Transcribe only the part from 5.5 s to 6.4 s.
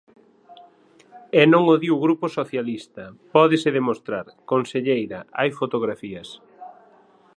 fotografías.